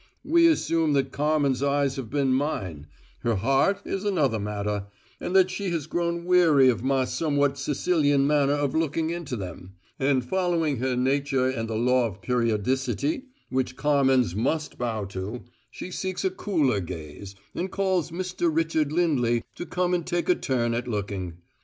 We 0.23 0.47
assume 0.47 0.93
that 0.93 1.11
Carmen's 1.11 1.61
eyes 1.61 1.95
have 1.95 2.09
been 2.09 2.33
mine 2.33 2.87
her 3.19 3.35
heart 3.35 3.83
is 3.85 4.03
another 4.03 4.39
matter 4.39 4.87
and 5.19 5.35
that 5.35 5.51
she 5.51 5.69
has 5.69 5.85
grown 5.85 6.25
weary 6.25 6.69
of 6.69 6.81
my 6.81 7.05
somewhat 7.05 7.55
Sicilian 7.55 8.25
manner 8.25 8.53
of 8.53 8.73
looking 8.73 9.11
into 9.11 9.35
them, 9.35 9.73
and, 9.99 10.25
following 10.25 10.77
her 10.77 10.95
nature 10.95 11.47
and 11.47 11.69
the 11.69 11.75
law 11.75 12.07
of 12.07 12.19
periodicity 12.23 13.25
which 13.51 13.75
Carmens 13.77 14.35
must 14.35 14.79
bow 14.79 15.05
to, 15.05 15.43
she 15.69 15.91
seeks 15.91 16.25
a 16.25 16.31
cooler 16.31 16.79
gaze 16.79 17.35
and 17.53 17.69
calls 17.71 18.09
Mr. 18.09 18.49
Richard 18.51 18.91
Lindley 18.91 19.43
to 19.53 19.67
come 19.67 19.93
and 19.93 20.03
take 20.03 20.29
a 20.29 20.33
turn 20.33 20.73
at 20.73 20.87
looking. 20.87 21.37